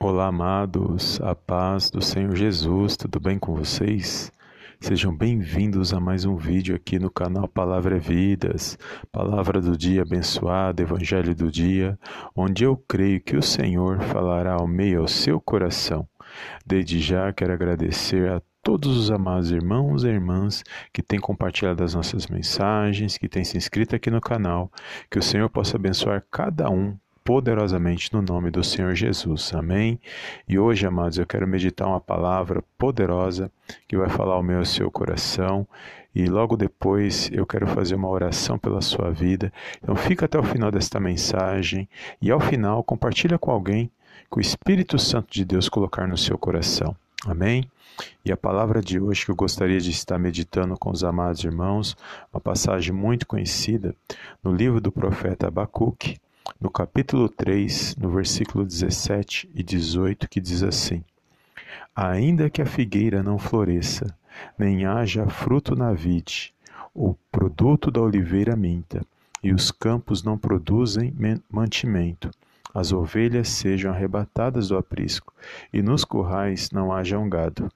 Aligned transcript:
Olá, 0.00 0.28
amados, 0.28 1.20
a 1.20 1.34
paz 1.34 1.90
do 1.90 2.00
Senhor 2.00 2.36
Jesus, 2.36 2.96
tudo 2.96 3.18
bem 3.18 3.36
com 3.36 3.56
vocês? 3.56 4.30
Sejam 4.78 5.12
bem-vindos 5.12 5.92
a 5.92 5.98
mais 5.98 6.24
um 6.24 6.36
vídeo 6.36 6.76
aqui 6.76 7.00
no 7.00 7.10
canal 7.10 7.48
Palavra 7.48 7.96
é 7.96 7.98
Vidas, 7.98 8.78
Palavra 9.10 9.60
do 9.60 9.76
Dia 9.76 10.02
abençoada, 10.02 10.80
Evangelho 10.80 11.34
do 11.34 11.50
Dia, 11.50 11.98
onde 12.32 12.62
eu 12.62 12.76
creio 12.76 13.20
que 13.20 13.36
o 13.36 13.42
Senhor 13.42 14.00
falará 14.02 14.52
ao 14.52 14.68
meio 14.68 15.00
ao 15.00 15.08
seu 15.08 15.40
coração. 15.40 16.08
Desde 16.64 17.00
já 17.00 17.32
quero 17.32 17.52
agradecer 17.52 18.30
a 18.30 18.40
todos 18.62 18.96
os 18.96 19.10
amados 19.10 19.50
irmãos 19.50 20.04
e 20.04 20.08
irmãs 20.08 20.62
que 20.92 21.02
têm 21.02 21.18
compartilhado 21.18 21.82
as 21.82 21.94
nossas 21.94 22.28
mensagens, 22.28 23.18
que 23.18 23.28
têm 23.28 23.42
se 23.42 23.56
inscrito 23.56 23.96
aqui 23.96 24.12
no 24.12 24.20
canal, 24.20 24.70
que 25.10 25.18
o 25.18 25.22
Senhor 25.22 25.50
possa 25.50 25.76
abençoar 25.76 26.24
cada 26.30 26.70
um 26.70 26.96
poderosamente 27.28 28.10
no 28.10 28.22
nome 28.22 28.50
do 28.50 28.64
Senhor 28.64 28.94
Jesus. 28.94 29.52
Amém? 29.52 30.00
E 30.48 30.58
hoje, 30.58 30.86
amados, 30.86 31.18
eu 31.18 31.26
quero 31.26 31.46
meditar 31.46 31.86
uma 31.86 32.00
palavra 32.00 32.64
poderosa 32.78 33.52
que 33.86 33.98
vai 33.98 34.08
falar 34.08 34.32
ao 34.32 34.42
meu 34.42 34.60
ao 34.60 34.64
seu 34.64 34.90
coração. 34.90 35.68
E 36.14 36.24
logo 36.24 36.56
depois 36.56 37.28
eu 37.30 37.44
quero 37.44 37.66
fazer 37.66 37.96
uma 37.96 38.08
oração 38.08 38.58
pela 38.58 38.80
sua 38.80 39.10
vida. 39.10 39.52
Então 39.76 39.94
fica 39.94 40.24
até 40.24 40.38
o 40.38 40.42
final 40.42 40.70
desta 40.70 40.98
mensagem 40.98 41.86
e 42.18 42.30
ao 42.30 42.40
final 42.40 42.82
compartilha 42.82 43.38
com 43.38 43.50
alguém 43.50 43.90
que 44.32 44.38
o 44.38 44.40
Espírito 44.40 44.98
Santo 44.98 45.30
de 45.30 45.44
Deus 45.44 45.68
colocar 45.68 46.08
no 46.08 46.16
seu 46.16 46.38
coração. 46.38 46.96
Amém? 47.26 47.70
E 48.24 48.32
a 48.32 48.38
palavra 48.38 48.80
de 48.80 48.98
hoje 48.98 49.26
que 49.26 49.30
eu 49.30 49.36
gostaria 49.36 49.80
de 49.80 49.90
estar 49.90 50.18
meditando 50.18 50.78
com 50.78 50.90
os 50.90 51.04
amados 51.04 51.44
irmãos, 51.44 51.94
uma 52.32 52.40
passagem 52.40 52.94
muito 52.94 53.26
conhecida 53.26 53.94
no 54.42 54.50
livro 54.50 54.80
do 54.80 54.90
profeta 54.90 55.48
Abacuque, 55.48 56.16
no 56.60 56.70
capítulo 56.70 57.28
3, 57.28 57.96
no 57.96 58.10
versículo 58.10 58.64
17 58.64 59.50
e 59.54 59.62
18, 59.62 60.28
que 60.28 60.40
diz 60.40 60.62
assim: 60.62 61.04
Ainda 61.94 62.50
que 62.50 62.62
a 62.62 62.66
figueira 62.66 63.22
não 63.22 63.38
floresça, 63.38 64.16
nem 64.58 64.86
haja 64.86 65.28
fruto 65.28 65.74
na 65.74 65.92
vide, 65.92 66.54
o 66.94 67.14
produto 67.30 67.90
da 67.90 68.00
oliveira 68.00 68.56
minta, 68.56 69.04
e 69.42 69.52
os 69.52 69.70
campos 69.70 70.22
não 70.22 70.36
produzem 70.36 71.14
mantimento, 71.50 72.30
as 72.74 72.92
ovelhas 72.92 73.48
sejam 73.48 73.92
arrebatadas 73.92 74.68
do 74.68 74.76
aprisco, 74.76 75.32
e 75.72 75.80
nos 75.80 76.04
currais 76.04 76.70
não 76.70 76.92
haja 76.92 77.18
um 77.18 77.28
gado. 77.28 77.70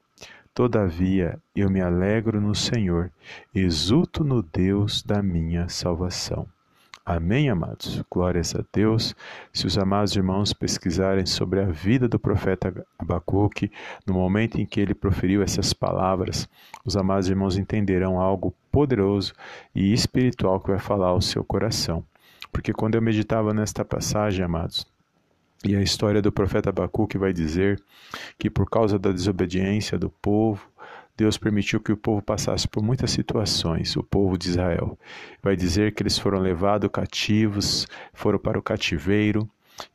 Todavia 0.54 1.38
eu 1.56 1.70
me 1.70 1.80
alegro 1.80 2.40
no 2.40 2.54
Senhor, 2.54 3.10
exulto 3.54 4.22
no 4.22 4.42
Deus 4.42 5.02
da 5.02 5.22
minha 5.22 5.68
salvação. 5.68 6.46
Amém, 7.04 7.50
amados? 7.50 8.00
Glórias 8.08 8.54
a 8.54 8.64
Deus. 8.72 9.12
Se 9.52 9.66
os 9.66 9.76
amados 9.76 10.14
irmãos 10.14 10.52
pesquisarem 10.52 11.26
sobre 11.26 11.58
a 11.58 11.64
vida 11.64 12.06
do 12.06 12.16
profeta 12.16 12.72
Abacuque, 12.96 13.72
no 14.06 14.14
momento 14.14 14.60
em 14.60 14.64
que 14.64 14.80
ele 14.80 14.94
proferiu 14.94 15.42
essas 15.42 15.72
palavras, 15.72 16.48
os 16.84 16.96
amados 16.96 17.28
irmãos 17.28 17.58
entenderão 17.58 18.20
algo 18.20 18.54
poderoso 18.70 19.32
e 19.74 19.92
espiritual 19.92 20.60
que 20.60 20.70
vai 20.70 20.78
falar 20.78 21.08
ao 21.08 21.20
seu 21.20 21.42
coração. 21.42 22.04
Porque 22.52 22.72
quando 22.72 22.94
eu 22.94 23.02
meditava 23.02 23.52
nesta 23.52 23.84
passagem, 23.84 24.44
amados, 24.44 24.86
e 25.64 25.74
a 25.74 25.82
história 25.82 26.22
do 26.22 26.30
profeta 26.30 26.70
Abacuque 26.70 27.18
vai 27.18 27.32
dizer 27.32 27.82
que 28.38 28.48
por 28.48 28.70
causa 28.70 28.96
da 28.96 29.10
desobediência 29.10 29.98
do 29.98 30.08
povo, 30.08 30.68
Deus 31.16 31.36
permitiu 31.36 31.78
que 31.80 31.92
o 31.92 31.96
povo 31.96 32.22
passasse 32.22 32.66
por 32.66 32.82
muitas 32.82 33.10
situações, 33.10 33.96
o 33.96 34.02
povo 34.02 34.38
de 34.38 34.48
Israel. 34.48 34.98
Vai 35.42 35.54
dizer 35.54 35.94
que 35.94 36.02
eles 36.02 36.18
foram 36.18 36.38
levados 36.38 36.90
cativos, 36.90 37.86
foram 38.14 38.38
para 38.38 38.58
o 38.58 38.62
cativeiro, 38.62 39.48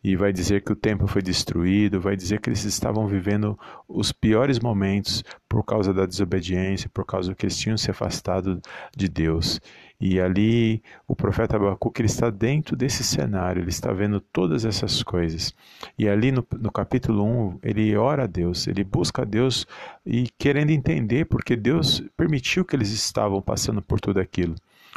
e 0.04 0.16
vai 0.16 0.32
dizer 0.34 0.62
que 0.64 0.72
o 0.72 0.76
templo 0.76 1.08
foi 1.08 1.22
destruído, 1.22 2.00
vai 2.00 2.16
dizer 2.16 2.40
que 2.40 2.50
eles 2.50 2.64
estavam 2.64 3.08
vivendo 3.08 3.58
os 3.88 4.12
piores 4.12 4.60
momentos 4.60 5.24
por 5.48 5.64
causa 5.64 5.94
da 5.94 6.06
desobediência, 6.06 6.90
por 6.94 7.06
causa 7.06 7.34
que 7.34 7.46
eles 7.46 7.58
tinham 7.58 7.78
se 7.78 7.90
afastado 7.90 8.62
de 8.96 9.08
Deus. 9.08 9.60
E 10.00 10.20
ali 10.20 10.82
o 11.08 11.16
profeta 11.16 11.56
Abacuque 11.56 12.02
ele 12.02 12.08
está 12.08 12.30
dentro 12.30 12.76
desse 12.76 13.04
cenário, 13.04 13.62
ele 13.62 13.70
está 13.70 13.92
vendo 13.92 14.20
todas 14.20 14.64
essas 14.64 15.02
coisas. 15.02 15.54
E 15.98 16.08
ali 16.08 16.32
no, 16.32 16.46
no 16.60 16.72
capítulo 16.72 17.24
1, 17.24 17.60
ele 17.64 17.96
ora 17.96 18.24
a 18.24 18.28
Deus, 18.28 18.68
ele 18.68 18.84
busca 18.84 19.24
a 19.24 19.26
Deus 19.26 19.66
e 20.06 20.30
querendo 20.38 20.70
entender 20.70 21.26
porque 21.26 21.56
Deus 21.56 22.04
permitiu 22.16 22.64
que 22.64 22.76
eles 22.76 22.92
estavam 22.92 23.42
passando 23.42 23.82
por 23.82 24.00
tudo 24.00 24.20
aquilo. 24.20 24.56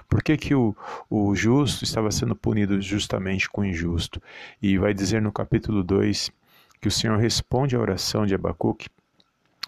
Por 0.08 0.22
que, 0.22 0.36
que 0.36 0.54
o, 0.54 0.74
o 1.08 1.34
justo 1.34 1.84
estava 1.84 2.10
sendo 2.10 2.34
punido 2.34 2.80
justamente 2.80 3.48
com 3.48 3.60
o 3.62 3.64
injusto? 3.64 4.20
E 4.60 4.78
vai 4.78 4.94
dizer 4.94 5.20
no 5.20 5.32
capítulo 5.32 5.82
2 5.82 6.30
que 6.80 6.88
o 6.88 6.90
Senhor 6.90 7.18
responde 7.18 7.76
à 7.76 7.80
oração 7.80 8.24
de 8.24 8.34
Abacuque, 8.34 8.88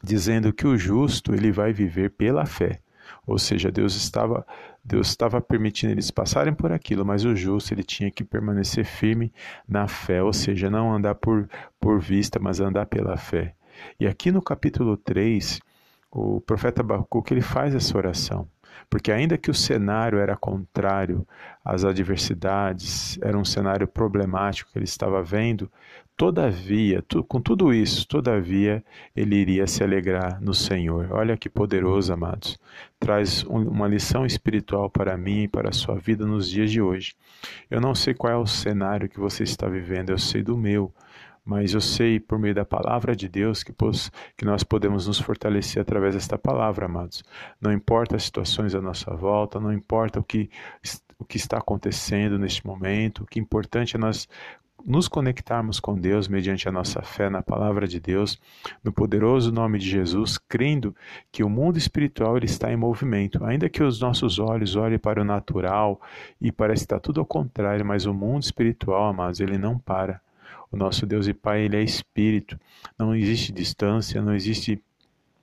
dizendo 0.02 0.52
que 0.52 0.66
o 0.66 0.76
justo 0.76 1.34
ele 1.34 1.52
vai 1.52 1.72
viver 1.72 2.10
pela 2.10 2.46
fé. 2.46 2.80
Ou 3.26 3.38
seja, 3.38 3.70
Deus 3.70 3.94
estava 3.94 4.46
Deus 4.84 5.08
estava 5.08 5.40
permitindo 5.40 5.92
eles 5.92 6.10
passarem 6.10 6.52
por 6.52 6.72
aquilo, 6.72 7.04
mas 7.04 7.24
o 7.24 7.36
justo 7.36 7.72
ele 7.72 7.84
tinha 7.84 8.10
que 8.10 8.24
permanecer 8.24 8.84
firme 8.84 9.32
na 9.68 9.86
fé, 9.86 10.20
ou 10.22 10.32
seja, 10.32 10.68
não 10.68 10.92
andar 10.92 11.14
por, 11.14 11.48
por 11.80 12.00
vista, 12.00 12.40
mas 12.40 12.58
andar 12.58 12.86
pela 12.86 13.16
fé. 13.16 13.54
E 13.98 14.08
aqui 14.08 14.32
no 14.32 14.42
capítulo 14.42 14.96
3, 14.96 15.60
o 16.10 16.40
profeta 16.40 16.82
Abacuque 16.82 17.32
ele 17.32 17.40
faz 17.40 17.74
essa 17.74 17.96
oração. 17.96 18.48
Porque 18.92 19.10
ainda 19.10 19.38
que 19.38 19.50
o 19.50 19.54
cenário 19.54 20.18
era 20.18 20.36
contrário 20.36 21.26
às 21.64 21.82
adversidades, 21.82 23.18
era 23.22 23.38
um 23.38 23.44
cenário 23.44 23.88
problemático 23.88 24.70
que 24.70 24.76
ele 24.76 24.84
estava 24.84 25.22
vendo, 25.22 25.72
todavia, 26.14 27.02
com 27.26 27.40
tudo 27.40 27.72
isso, 27.72 28.06
todavia, 28.06 28.84
ele 29.16 29.36
iria 29.36 29.66
se 29.66 29.82
alegrar 29.82 30.42
no 30.42 30.52
Senhor. 30.52 31.08
Olha 31.10 31.38
que 31.38 31.48
poderoso, 31.48 32.12
amados. 32.12 32.60
Traz 33.00 33.42
um, 33.44 33.66
uma 33.66 33.88
lição 33.88 34.26
espiritual 34.26 34.90
para 34.90 35.16
mim 35.16 35.44
e 35.44 35.48
para 35.48 35.70
a 35.70 35.72
sua 35.72 35.94
vida 35.94 36.26
nos 36.26 36.46
dias 36.46 36.70
de 36.70 36.82
hoje. 36.82 37.14
Eu 37.70 37.80
não 37.80 37.94
sei 37.94 38.12
qual 38.12 38.30
é 38.30 38.36
o 38.36 38.46
cenário 38.46 39.08
que 39.08 39.18
você 39.18 39.42
está 39.42 39.68
vivendo, 39.68 40.10
eu 40.10 40.18
sei 40.18 40.42
do 40.42 40.54
meu 40.54 40.92
mas 41.44 41.74
eu 41.74 41.80
sei 41.80 42.20
por 42.20 42.38
meio 42.38 42.54
da 42.54 42.64
palavra 42.64 43.16
de 43.16 43.28
Deus 43.28 43.62
que, 43.62 43.74
que 44.36 44.44
nós 44.44 44.62
podemos 44.62 45.06
nos 45.06 45.18
fortalecer 45.18 45.82
através 45.82 46.14
desta 46.14 46.38
palavra, 46.38 46.86
amados. 46.86 47.24
Não 47.60 47.72
importa 47.72 48.16
as 48.16 48.24
situações 48.24 48.74
à 48.74 48.80
nossa 48.80 49.14
volta, 49.14 49.58
não 49.58 49.72
importa 49.72 50.20
o 50.20 50.24
que, 50.24 50.48
o 51.18 51.24
que 51.24 51.36
está 51.36 51.58
acontecendo 51.58 52.38
neste 52.38 52.64
momento, 52.66 53.22
o 53.22 53.26
que 53.26 53.38
é 53.38 53.42
importante 53.42 53.96
é 53.96 53.98
nós 53.98 54.28
nos 54.84 55.08
conectarmos 55.08 55.78
com 55.78 55.94
Deus 55.94 56.28
mediante 56.28 56.68
a 56.68 56.72
nossa 56.72 57.02
fé 57.02 57.30
na 57.30 57.42
palavra 57.42 57.86
de 57.86 58.00
Deus, 58.00 58.40
no 58.82 58.92
poderoso 58.92 59.52
nome 59.52 59.78
de 59.78 59.88
Jesus, 59.88 60.38
crendo 60.38 60.94
que 61.30 61.44
o 61.44 61.48
mundo 61.48 61.78
espiritual 61.78 62.36
ele 62.36 62.46
está 62.46 62.72
em 62.72 62.76
movimento. 62.76 63.44
Ainda 63.44 63.68
que 63.68 63.82
os 63.82 64.00
nossos 64.00 64.38
olhos 64.38 64.76
olhem 64.76 64.98
para 64.98 65.20
o 65.20 65.24
natural 65.24 66.00
e 66.40 66.50
parece 66.50 66.82
estar 66.82 67.00
tudo 67.00 67.20
ao 67.20 67.26
contrário, 67.26 67.84
mas 67.84 68.06
o 68.06 68.14
mundo 68.14 68.42
espiritual, 68.42 69.08
amados, 69.08 69.40
ele 69.40 69.58
não 69.58 69.78
para. 69.78 70.20
O 70.72 70.76
nosso 70.76 71.04
Deus 71.04 71.28
e 71.28 71.34
Pai, 71.34 71.62
ele 71.62 71.76
é 71.76 71.82
espírito. 71.82 72.58
Não 72.98 73.14
existe 73.14 73.52
distância, 73.52 74.22
não 74.22 74.34
existe 74.34 74.82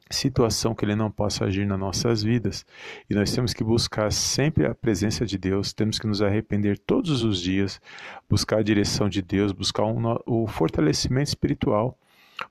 situação 0.09 0.73
que 0.73 0.83
ele 0.83 0.95
não 0.95 1.11
possa 1.11 1.45
agir 1.45 1.67
nas 1.67 1.79
nossas 1.79 2.23
vidas. 2.23 2.65
E 3.07 3.13
nós 3.13 3.31
temos 3.31 3.53
que 3.53 3.63
buscar 3.63 4.11
sempre 4.11 4.65
a 4.65 4.73
presença 4.73 5.25
de 5.25 5.37
Deus, 5.37 5.71
temos 5.71 5.99
que 5.99 6.07
nos 6.07 6.21
arrepender 6.21 6.79
todos 6.79 7.23
os 7.23 7.39
dias, 7.39 7.79
buscar 8.27 8.57
a 8.57 8.63
direção 8.63 9.07
de 9.07 9.21
Deus, 9.21 9.51
buscar 9.51 9.85
um, 9.85 10.17
o 10.25 10.47
fortalecimento 10.47 11.27
espiritual. 11.27 11.95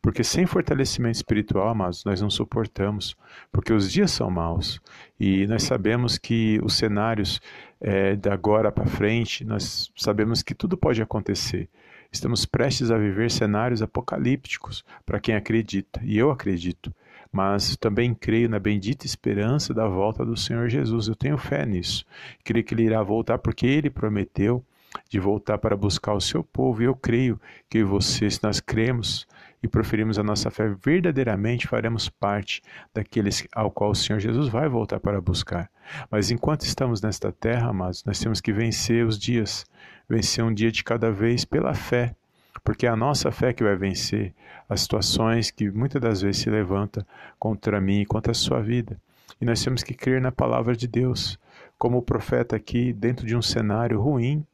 Porque 0.02 0.22
sem 0.22 0.46
fortalecimento 0.46 1.16
espiritual, 1.16 1.68
amados, 1.68 2.04
nós 2.04 2.20
não 2.20 2.28
suportamos, 2.28 3.16
porque 3.50 3.72
os 3.72 3.90
dias 3.90 4.10
são 4.10 4.30
maus 4.30 4.80
e 5.18 5.46
nós 5.46 5.62
sabemos 5.62 6.18
que 6.18 6.60
os 6.62 6.74
cenários 6.74 7.40
é, 7.80 8.14
da 8.14 8.34
agora 8.34 8.70
para 8.70 8.84
frente, 8.84 9.44
nós 9.44 9.90
sabemos 9.96 10.42
que 10.42 10.54
tudo 10.54 10.76
pode 10.76 11.00
acontecer. 11.00 11.70
Estamos 12.10 12.46
prestes 12.46 12.90
a 12.90 12.96
viver 12.96 13.30
cenários 13.30 13.82
apocalípticos 13.82 14.84
para 15.04 15.20
quem 15.20 15.34
acredita, 15.34 16.00
e 16.02 16.16
eu 16.16 16.30
acredito, 16.30 16.92
mas 17.30 17.76
também 17.76 18.14
creio 18.14 18.48
na 18.48 18.58
bendita 18.58 19.04
esperança 19.04 19.74
da 19.74 19.86
volta 19.86 20.24
do 20.24 20.36
Senhor 20.36 20.68
Jesus. 20.70 21.06
Eu 21.06 21.14
tenho 21.14 21.36
fé 21.36 21.66
nisso. 21.66 22.06
Creio 22.42 22.64
que 22.64 22.72
ele 22.72 22.84
irá 22.84 23.02
voltar 23.02 23.38
porque 23.38 23.66
ele 23.66 23.90
prometeu 23.90 24.64
de 25.10 25.20
voltar 25.20 25.58
para 25.58 25.76
buscar 25.76 26.14
o 26.14 26.20
seu 26.20 26.42
povo, 26.42 26.82
e 26.82 26.86
eu 26.86 26.96
creio 26.96 27.38
que 27.68 27.84
vocês, 27.84 28.40
nós 28.40 28.58
cremos 28.58 29.26
e 29.62 29.68
proferimos 29.68 30.18
a 30.18 30.22
nossa 30.22 30.50
fé 30.50 30.68
verdadeiramente, 30.68 31.66
faremos 31.66 32.08
parte 32.08 32.62
daqueles 32.94 33.46
ao 33.52 33.70
qual 33.70 33.90
o 33.90 33.94
Senhor 33.94 34.20
Jesus 34.20 34.48
vai 34.48 34.68
voltar 34.68 35.00
para 35.00 35.20
buscar. 35.20 35.70
Mas 36.10 36.30
enquanto 36.30 36.62
estamos 36.62 37.00
nesta 37.02 37.32
terra, 37.32 37.70
amados, 37.70 38.04
nós 38.04 38.18
temos 38.18 38.40
que 38.40 38.52
vencer 38.52 39.04
os 39.04 39.18
dias, 39.18 39.64
vencer 40.08 40.44
um 40.44 40.52
dia 40.52 40.70
de 40.70 40.84
cada 40.84 41.10
vez 41.10 41.44
pela 41.44 41.74
fé, 41.74 42.14
porque 42.62 42.86
é 42.86 42.88
a 42.90 42.96
nossa 42.96 43.30
fé 43.30 43.52
que 43.52 43.64
vai 43.64 43.76
vencer 43.76 44.34
as 44.68 44.82
situações 44.82 45.50
que 45.50 45.70
muitas 45.70 46.00
das 46.00 46.20
vezes 46.22 46.42
se 46.42 46.50
levanta 46.50 47.06
contra 47.38 47.80
mim 47.80 48.00
e 48.00 48.06
contra 48.06 48.32
a 48.32 48.34
sua 48.34 48.60
vida. 48.60 49.00
E 49.40 49.44
nós 49.44 49.62
temos 49.62 49.82
que 49.82 49.94
crer 49.94 50.20
na 50.20 50.32
palavra 50.32 50.76
de 50.76 50.86
Deus. 50.86 51.38
Como 51.78 51.98
o 51.98 52.02
profeta 52.02 52.56
aqui, 52.56 52.92
dentro 52.92 53.24
de 53.24 53.36
um 53.36 53.42
cenário 53.42 54.00
ruim, 54.00 54.44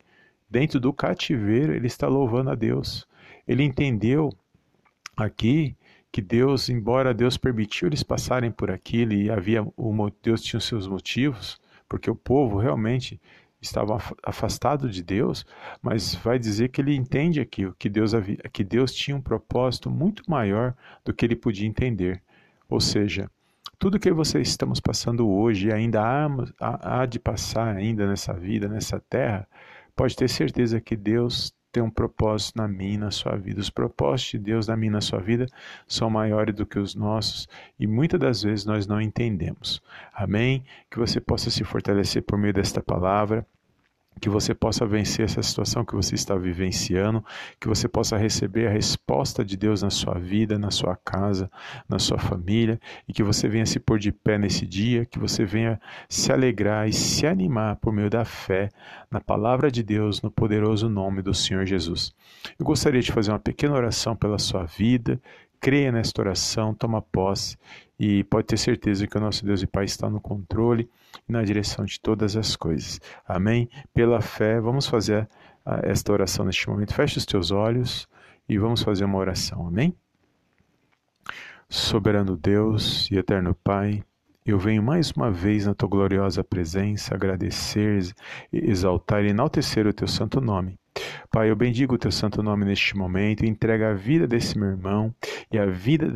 dentro 0.48 0.78
do 0.78 0.92
cativeiro, 0.92 1.74
ele 1.74 1.86
está 1.86 2.06
louvando 2.06 2.50
a 2.50 2.54
Deus. 2.54 3.06
Ele 3.48 3.62
entendeu 3.62 4.30
aqui 5.16 5.76
que 6.10 6.22
Deus, 6.22 6.68
embora 6.68 7.12
Deus 7.12 7.36
permitiu 7.36 7.88
eles 7.88 8.02
passarem 8.02 8.50
por 8.50 8.70
aquilo 8.70 9.12
e 9.12 9.30
havia 9.30 9.62
o 9.76 10.10
Deus 10.22 10.42
tinha 10.42 10.58
os 10.58 10.64
seus 10.64 10.86
motivos, 10.86 11.60
porque 11.88 12.08
o 12.08 12.14
povo 12.14 12.58
realmente 12.58 13.20
estava 13.60 13.98
afastado 14.22 14.88
de 14.88 15.02
Deus, 15.02 15.44
mas 15.82 16.14
vai 16.14 16.38
dizer 16.38 16.68
que 16.68 16.80
ele 16.80 16.94
entende 16.94 17.40
aqui 17.40 17.70
que 17.78 17.88
Deus 17.88 18.14
havia, 18.14 18.36
que 18.52 18.62
Deus 18.62 18.94
tinha 18.94 19.16
um 19.16 19.20
propósito 19.20 19.90
muito 19.90 20.22
maior 20.30 20.74
do 21.04 21.12
que 21.12 21.24
ele 21.24 21.34
podia 21.34 21.66
entender. 21.66 22.22
Ou 22.68 22.80
seja, 22.80 23.28
tudo 23.78 23.98
que 23.98 24.12
vocês 24.12 24.48
estamos 24.48 24.80
passando 24.80 25.28
hoje 25.28 25.68
e 25.68 25.72
ainda 25.72 26.00
há, 26.00 26.26
há, 26.60 27.00
há 27.00 27.06
de 27.06 27.18
passar 27.18 27.74
ainda 27.74 28.06
nessa 28.06 28.32
vida, 28.32 28.68
nessa 28.68 29.00
terra, 29.00 29.48
pode 29.96 30.14
ter 30.14 30.28
certeza 30.28 30.80
que 30.80 30.94
Deus 30.94 31.52
tem 31.74 31.82
um 31.82 31.90
propósito 31.90 32.56
na 32.56 32.68
minha 32.68 32.94
e 32.94 32.98
na 32.98 33.10
sua 33.10 33.36
vida. 33.36 33.60
Os 33.60 33.68
propósitos 33.68 34.30
de 34.30 34.38
Deus 34.38 34.68
na 34.68 34.76
minha 34.76 34.90
e 34.90 34.92
na 34.92 35.00
sua 35.00 35.18
vida 35.18 35.46
são 35.88 36.08
maiores 36.08 36.54
do 36.54 36.64
que 36.64 36.78
os 36.78 36.94
nossos 36.94 37.48
e 37.78 37.84
muitas 37.84 38.20
das 38.20 38.42
vezes 38.44 38.64
nós 38.64 38.86
não 38.86 39.00
entendemos. 39.00 39.82
Amém? 40.12 40.64
Que 40.88 41.00
você 41.00 41.20
possa 41.20 41.50
se 41.50 41.64
fortalecer 41.64 42.22
por 42.22 42.38
meio 42.38 42.54
desta 42.54 42.80
palavra 42.80 43.44
que 44.20 44.28
você 44.28 44.54
possa 44.54 44.86
vencer 44.86 45.24
essa 45.24 45.42
situação 45.42 45.84
que 45.84 45.94
você 45.94 46.14
está 46.14 46.36
vivenciando, 46.36 47.24
que 47.60 47.68
você 47.68 47.88
possa 47.88 48.16
receber 48.16 48.66
a 48.66 48.70
resposta 48.70 49.44
de 49.44 49.56
Deus 49.56 49.82
na 49.82 49.90
sua 49.90 50.14
vida, 50.14 50.58
na 50.58 50.70
sua 50.70 50.96
casa, 50.96 51.50
na 51.88 51.98
sua 51.98 52.18
família, 52.18 52.80
e 53.08 53.12
que 53.12 53.22
você 53.22 53.48
venha 53.48 53.66
se 53.66 53.78
pôr 53.78 53.98
de 53.98 54.12
pé 54.12 54.38
nesse 54.38 54.66
dia, 54.66 55.04
que 55.04 55.18
você 55.18 55.44
venha 55.44 55.80
se 56.08 56.32
alegrar 56.32 56.88
e 56.88 56.92
se 56.92 57.26
animar 57.26 57.76
por 57.76 57.92
meio 57.92 58.08
da 58.08 58.24
fé 58.24 58.70
na 59.10 59.20
palavra 59.20 59.70
de 59.70 59.82
Deus, 59.82 60.22
no 60.22 60.30
poderoso 60.30 60.88
nome 60.88 61.22
do 61.22 61.34
Senhor 61.34 61.66
Jesus. 61.66 62.14
Eu 62.58 62.64
gostaria 62.64 63.00
de 63.00 63.12
fazer 63.12 63.30
uma 63.30 63.38
pequena 63.38 63.74
oração 63.74 64.16
pela 64.16 64.38
sua 64.38 64.64
vida, 64.64 65.20
creia 65.64 65.90
nesta 65.90 66.20
oração, 66.20 66.74
toma 66.74 67.00
posse 67.00 67.56
e 67.98 68.22
pode 68.24 68.48
ter 68.48 68.58
certeza 68.58 69.06
que 69.06 69.16
o 69.16 69.20
nosso 69.20 69.46
Deus 69.46 69.62
e 69.62 69.66
Pai 69.66 69.86
está 69.86 70.10
no 70.10 70.20
controle 70.20 70.90
e 71.26 71.32
na 71.32 71.42
direção 71.42 71.86
de 71.86 71.98
todas 71.98 72.36
as 72.36 72.54
coisas. 72.54 73.00
Amém? 73.26 73.66
Pela 73.94 74.20
fé, 74.20 74.60
vamos 74.60 74.86
fazer 74.86 75.26
esta 75.82 76.12
oração 76.12 76.44
neste 76.44 76.68
momento. 76.68 76.92
Feche 76.92 77.16
os 77.16 77.24
teus 77.24 77.50
olhos 77.50 78.06
e 78.46 78.58
vamos 78.58 78.82
fazer 78.82 79.06
uma 79.06 79.16
oração. 79.16 79.66
Amém? 79.66 79.96
Soberano 81.66 82.36
Deus 82.36 83.10
e 83.10 83.16
eterno 83.16 83.54
Pai, 83.54 84.04
eu 84.44 84.58
venho 84.58 84.82
mais 84.82 85.12
uma 85.12 85.30
vez 85.30 85.64
na 85.64 85.74
tua 85.74 85.88
gloriosa 85.88 86.44
presença 86.44 87.14
agradecer, 87.14 88.14
exaltar 88.52 89.24
e 89.24 89.30
enaltecer 89.30 89.86
o 89.86 89.94
teu 89.94 90.06
santo 90.06 90.42
nome. 90.42 90.78
Pai, 91.30 91.50
eu 91.50 91.56
bendigo 91.56 91.96
o 91.96 91.98
teu 91.98 92.12
santo 92.12 92.42
nome 92.44 92.64
neste 92.64 92.96
momento 92.96 93.44
e 93.44 93.48
entrego 93.48 93.84
a 93.84 93.92
vida 93.92 94.24
desse 94.24 94.56
meu 94.56 94.68
irmão 94.68 95.12
e 95.50 95.58
a 95.58 95.66
vida 95.66 96.06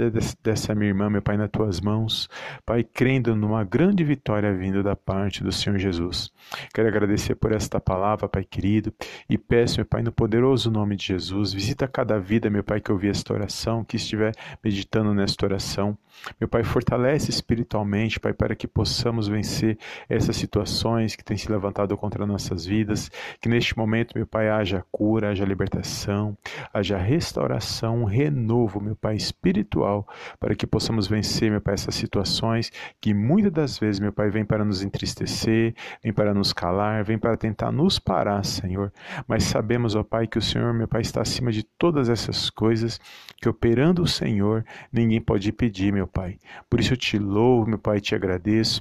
dessa 0.41 0.75
minha 0.77 0.89
irmã, 0.89 1.11
meu 1.11 1.21
Pai, 1.21 1.37
nas 1.37 1.51
tuas 1.51 1.81
mãos. 1.81 2.29
Pai, 2.65 2.85
crendo 2.85 3.35
numa 3.35 3.65
grande 3.65 4.05
vitória 4.05 4.55
vinda 4.55 4.81
da 4.81 4.95
parte 4.95 5.43
do 5.43 5.51
Senhor 5.51 5.77
Jesus. 5.79 6.31
Quero 6.73 6.87
agradecer 6.87 7.35
por 7.35 7.51
esta 7.51 7.81
palavra, 7.81 8.29
Pai 8.29 8.45
querido, 8.45 8.93
e 9.29 9.37
peço, 9.37 9.79
meu 9.79 9.87
Pai, 9.87 10.03
no 10.03 10.13
poderoso 10.13 10.71
nome 10.71 10.95
de 10.95 11.07
Jesus, 11.07 11.53
visita 11.53 11.89
cada 11.89 12.21
vida, 12.21 12.49
meu 12.49 12.63
Pai, 12.63 12.81
que 12.81 12.93
ouvir 12.93 13.11
esta 13.11 13.33
oração, 13.35 13.85
que 13.85 13.97
estiver 13.97 14.33
meditando 14.63 15.13
nesta 15.13 15.47
oração. 15.47 15.99
Meu 16.41 16.49
Pai, 16.49 16.63
fortalece 16.65 17.31
espiritualmente, 17.31 18.21
Pai, 18.21 18.33
para 18.33 18.55
que 18.55 18.67
possamos 18.67 19.29
vencer 19.29 19.79
essas 20.09 20.37
situações 20.37 21.15
que 21.15 21.25
têm 21.25 21.37
se 21.37 21.51
levantado 21.51 21.97
contra 21.97 22.27
nossas 22.27 22.65
vidas. 22.65 23.11
Que 23.41 23.49
neste 23.49 23.77
momento, 23.77 24.17
meu 24.17 24.27
Pai, 24.27 24.49
haja 24.49 24.68
cura, 24.91 25.31
haja 25.31 25.45
libertação, 25.45 26.37
haja 26.73 26.99
restauração, 26.99 28.05
renovo, 28.05 28.81
meu 28.81 28.95
Pai, 28.95 29.17
espiritual, 29.17 30.07
para 30.39 30.55
que 30.55 30.67
possamos 30.67 31.07
vencer, 31.07 31.51
meu 31.51 31.61
Pai, 31.61 31.75
essas 31.75 31.95
situações 31.95 32.71
que 33.01 33.15
muitas 33.15 33.53
das 33.53 33.79
vezes, 33.79 34.01
meu 34.01 34.13
Pai, 34.13 34.31
vem 34.31 34.45
para 34.45 34.65
nos 34.65 34.83
entristecer, 34.83 35.75
vem 36.03 36.13
para 36.13 36.35
nos 36.35 36.53
calar, 36.53 37.05
vem 37.05 37.19
para 37.19 37.37
tentar 37.37 37.73
nos 37.73 37.99
parar, 37.99 38.45
Senhor. 38.45 38.93
Mas 39.27 39.45
sabemos, 39.45 39.95
ó 39.95 40.03
Pai, 40.03 40.27
que 40.27 40.39
o 40.39 40.43
Senhor, 40.43 40.73
meu 40.75 40.87
Pai, 40.87 41.01
está 41.01 41.23
acima 41.23 41.51
de 41.51 41.63
todas 41.63 42.09
essas 42.09 42.51
coisas, 42.51 43.01
que 43.41 43.49
operando 43.49 44.03
o 44.03 44.09
Senhor, 44.09 44.65
ninguém 44.93 45.21
pode 45.21 45.49
impedir, 45.49 45.93
meu 45.93 46.07
Pai. 46.07 46.39
Por 46.69 46.81
isso 46.81 46.93
eu 46.93 46.97
te 46.97 47.19
louvo, 47.19 47.69
meu 47.69 47.79
Pai, 47.79 48.01
te 48.01 48.15
agradeço. 48.15 48.81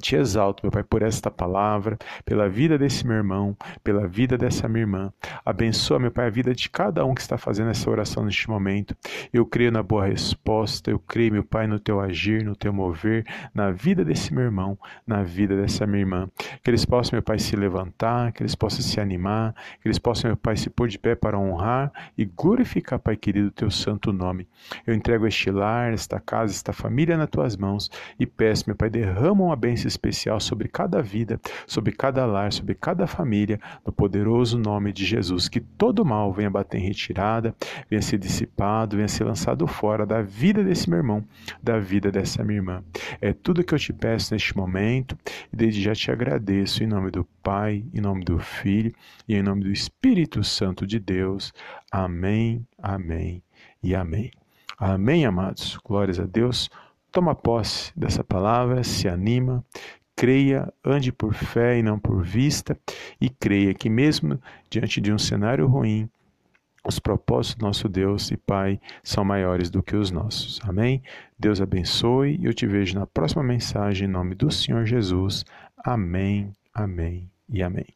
Te 0.00 0.14
exalto, 0.16 0.62
meu 0.62 0.70
Pai, 0.70 0.82
por 0.82 1.02
esta 1.02 1.30
palavra, 1.30 1.98
pela 2.24 2.48
vida 2.48 2.76
desse 2.76 3.06
meu 3.06 3.16
irmão, 3.16 3.56
pela 3.82 4.06
vida 4.06 4.36
dessa 4.36 4.68
minha 4.68 4.82
irmã. 4.82 5.12
Abençoa, 5.44 5.98
meu 5.98 6.10
Pai, 6.10 6.26
a 6.26 6.30
vida 6.30 6.54
de 6.54 6.68
cada 6.68 7.04
um 7.04 7.14
que 7.14 7.20
está 7.20 7.38
fazendo 7.38 7.70
essa 7.70 7.88
oração 7.90 8.24
neste 8.24 8.48
momento. 8.48 8.96
Eu 9.32 9.46
creio 9.46 9.72
na 9.72 9.82
boa 9.82 10.06
resposta, 10.06 10.90
eu 10.90 10.98
creio, 10.98 11.32
meu 11.32 11.44
Pai, 11.44 11.66
no 11.66 11.78
teu 11.78 12.00
agir, 12.00 12.44
no 12.44 12.54
teu 12.54 12.72
mover, 12.72 13.24
na 13.54 13.70
vida 13.70 14.04
desse 14.04 14.34
meu 14.34 14.44
irmão, 14.44 14.78
na 15.06 15.22
vida 15.22 15.56
dessa 15.56 15.86
minha 15.86 16.00
irmã. 16.00 16.28
Que 16.62 16.70
eles 16.70 16.84
possam, 16.84 17.16
meu 17.16 17.22
Pai, 17.22 17.38
se 17.38 17.56
levantar, 17.56 18.32
que 18.32 18.42
eles 18.42 18.54
possam 18.54 18.82
se 18.82 19.00
animar, 19.00 19.54
que 19.80 19.88
eles 19.88 19.98
possam, 19.98 20.28
meu 20.28 20.36
Pai, 20.36 20.56
se 20.56 20.68
pôr 20.68 20.88
de 20.88 20.98
pé 20.98 21.14
para 21.14 21.38
honrar 21.38 21.90
e 22.18 22.24
glorificar, 22.24 22.98
Pai 22.98 23.16
querido, 23.16 23.48
o 23.48 23.52
teu 23.52 23.70
santo 23.70 24.12
nome. 24.12 24.46
Eu 24.86 24.94
entrego 24.94 25.26
este 25.26 25.50
lar, 25.50 25.92
esta 25.92 26.20
casa, 26.20 26.52
esta 26.52 26.72
família 26.72 27.16
nas 27.16 27.30
tuas 27.30 27.56
mãos 27.56 27.90
e 28.18 28.26
peço, 28.26 28.64
meu 28.66 28.76
Pai, 28.76 28.90
derrama 28.90 29.44
uma 29.44 29.56
bênção 29.56 29.85
especial 29.88 30.40
sobre 30.40 30.68
cada 30.68 31.02
vida, 31.02 31.40
sobre 31.66 31.92
cada 31.92 32.24
lar, 32.26 32.52
sobre 32.52 32.74
cada 32.74 33.06
família, 33.06 33.60
no 33.84 33.92
poderoso 33.92 34.58
nome 34.58 34.92
de 34.92 35.04
Jesus. 35.04 35.48
Que 35.48 35.60
todo 35.60 36.04
mal 36.04 36.32
venha 36.32 36.50
bater 36.50 36.78
em 36.78 36.86
retirada, 36.86 37.54
venha 37.88 38.02
ser 38.02 38.18
dissipado, 38.18 38.96
venha 38.96 39.08
ser 39.08 39.24
lançado 39.24 39.66
fora 39.66 40.06
da 40.06 40.22
vida 40.22 40.62
desse 40.62 40.88
meu 40.88 40.98
irmão, 40.98 41.24
da 41.62 41.78
vida 41.78 42.10
dessa 42.10 42.44
minha 42.44 42.58
irmã. 42.58 42.84
É 43.20 43.32
tudo 43.32 43.64
que 43.64 43.74
eu 43.74 43.78
te 43.78 43.92
peço 43.92 44.32
neste 44.32 44.56
momento 44.56 45.16
e 45.52 45.56
desde 45.56 45.82
já 45.82 45.94
te 45.94 46.10
agradeço 46.10 46.82
em 46.82 46.86
nome 46.86 47.10
do 47.10 47.24
Pai, 47.42 47.84
em 47.94 48.00
nome 48.00 48.24
do 48.24 48.38
Filho 48.38 48.92
e 49.28 49.34
em 49.34 49.42
nome 49.42 49.64
do 49.64 49.70
Espírito 49.70 50.42
Santo 50.42 50.86
de 50.86 50.98
Deus. 50.98 51.52
Amém, 51.90 52.66
amém 52.78 53.42
e 53.82 53.94
amém. 53.94 54.30
Amém, 54.78 55.24
amados. 55.24 55.78
Glórias 55.82 56.20
a 56.20 56.26
Deus. 56.26 56.68
Toma 57.16 57.34
posse 57.34 57.98
dessa 57.98 58.22
palavra, 58.22 58.84
se 58.84 59.08
anima, 59.08 59.64
creia, 60.14 60.70
ande 60.84 61.10
por 61.10 61.32
fé 61.32 61.78
e 61.78 61.82
não 61.82 61.98
por 61.98 62.22
vista, 62.22 62.78
e 63.18 63.30
creia 63.30 63.72
que, 63.72 63.88
mesmo 63.88 64.38
diante 64.68 65.00
de 65.00 65.10
um 65.10 65.16
cenário 65.16 65.66
ruim, 65.66 66.10
os 66.84 66.98
propósitos 66.98 67.54
do 67.58 67.64
nosso 67.64 67.88
Deus 67.88 68.30
e 68.30 68.36
Pai 68.36 68.78
são 69.02 69.24
maiores 69.24 69.70
do 69.70 69.82
que 69.82 69.96
os 69.96 70.10
nossos. 70.10 70.60
Amém? 70.62 71.02
Deus 71.38 71.58
abençoe 71.58 72.36
e 72.38 72.44
eu 72.44 72.52
te 72.52 72.66
vejo 72.66 72.98
na 72.98 73.06
próxima 73.06 73.42
mensagem 73.42 74.06
em 74.06 74.12
nome 74.12 74.34
do 74.34 74.50
Senhor 74.50 74.84
Jesus. 74.84 75.42
Amém, 75.86 76.52
amém 76.74 77.30
e 77.48 77.62
amém. 77.62 77.86